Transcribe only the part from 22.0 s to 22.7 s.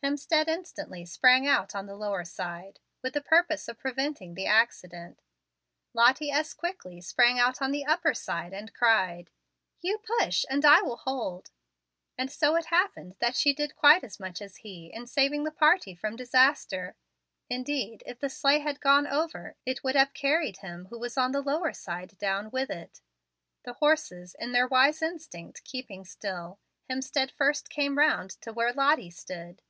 down with